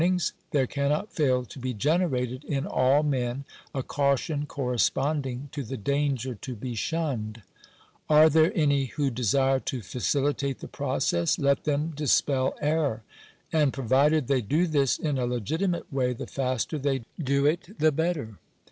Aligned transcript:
379 0.01 0.15
ings, 0.15 0.33
there 0.49 0.65
cannot 0.65 1.13
fail 1.13 1.45
to 1.45 1.59
be 1.59 1.75
generated 1.75 2.43
in 2.45 2.65
all 2.65 3.03
men 3.03 3.45
a 3.75 3.83
caution 3.83 4.47
corresponding 4.47 5.47
to 5.51 5.61
the 5.61 5.77
danger 5.77 6.33
to 6.33 6.55
be 6.55 6.73
shunned. 6.73 7.43
Are 8.09 8.27
there 8.27 8.51
any 8.55 8.85
who 8.85 9.11
desire 9.11 9.59
to 9.59 9.81
facilitate 9.83 10.57
the 10.57 10.67
process? 10.67 11.37
Let 11.37 11.65
them 11.65 11.93
dispel 11.95 12.55
error; 12.61 13.03
and, 13.53 13.71
provided 13.71 14.25
they 14.25 14.41
do 14.41 14.65
this 14.65 14.97
in 14.97 15.19
a 15.19 15.27
legitimate 15.27 15.93
way, 15.93 16.13
the 16.13 16.25
faster 16.25 16.79
they 16.79 17.03
do 17.23 17.45
it 17.45 17.77
the 17.77 17.91
better. 17.91 18.39